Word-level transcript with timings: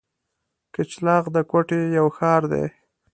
کچلاغ 0.73 1.23
د 1.35 1.37
کوټي 1.51 1.81
یو 1.97 2.07
ښار 2.17 2.41
دی. 2.51 2.65